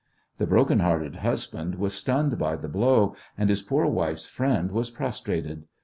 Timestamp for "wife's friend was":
3.85-4.89